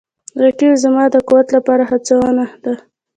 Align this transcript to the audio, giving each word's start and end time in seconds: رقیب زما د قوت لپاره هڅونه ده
رقیب 0.43 0.73
زما 0.83 1.03
د 1.11 1.15
قوت 1.27 1.47
لپاره 1.55 1.83
هڅونه 1.91 2.45
ده 2.63 2.73